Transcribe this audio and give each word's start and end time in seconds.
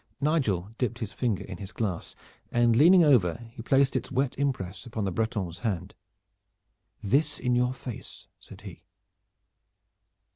Nigel 0.19 0.71
dipped 0.79 0.97
his 0.97 1.13
finger 1.13 1.43
in 1.43 1.59
his 1.59 1.71
glass 1.71 2.15
and 2.51 2.75
leaning 2.75 3.03
over 3.03 3.35
he 3.51 3.61
placed 3.61 3.95
its 3.95 4.11
wet 4.11 4.35
impress 4.35 4.87
on 4.93 5.03
the 5.05 5.11
Breton's 5.11 5.59
hand. 5.59 5.93
"This 7.03 7.37
in 7.37 7.53
your 7.53 7.75
face!" 7.75 8.27
said 8.39 8.61
he. 8.61 8.85